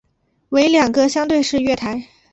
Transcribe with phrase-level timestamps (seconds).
[0.49, 2.07] 为两个相对式月台。